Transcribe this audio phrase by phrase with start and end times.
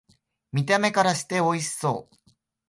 [0.51, 2.31] 見た目からしておいしそう